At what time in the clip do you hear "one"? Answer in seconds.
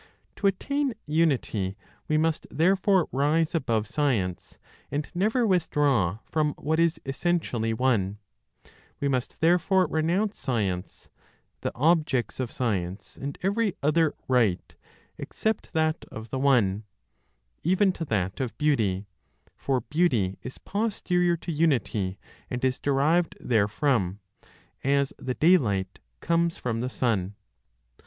7.71-8.17, 16.39-16.83